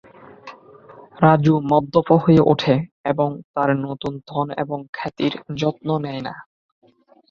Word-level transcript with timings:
রাজু 1.21 1.53
মদ্যপ 1.69 2.07
হয়ে 2.23 2.41
ওঠে, 2.45 2.75
এবং 3.05 3.29
তার 3.53 3.69
নতুন 3.85 4.13
ধন 4.27 4.47
এবং 4.63 4.79
খ্যাতির 4.93 5.33
যত্ন 5.59 5.87
নেয় 5.97 6.21
না। 6.21 6.33